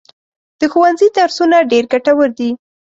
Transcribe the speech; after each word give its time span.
د 0.59 0.61
ښوونځي 0.71 1.07
درسونه 1.17 1.57
ډېر 1.71 1.83
ګټور 1.91 2.29
دي. 2.39 2.49